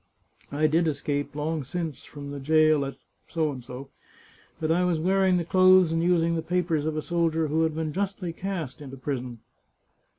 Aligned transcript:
I 0.51 0.65
did 0.65 0.87
escape, 0.87 1.35
long 1.35 1.63
since, 1.63 2.05
from 2.05 2.31
the 2.31 2.39
jail 2.39 2.83
at 2.85 2.95
B, 3.31 3.61
but 4.59 4.71
I 4.71 4.83
was 4.83 4.99
wearing 4.99 5.37
the 5.37 5.45
clothes 5.45 5.91
and 5.91 6.01
using 6.01 6.33
the 6.33 6.41
papers 6.41 6.85
of 6.87 6.97
a 6.97 7.03
soldier 7.03 7.49
who 7.49 7.61
had 7.61 7.75
been 7.75 7.93
justly 7.93 8.33
cast 8.33 8.81
into 8.81 8.97
prison." 8.97 9.41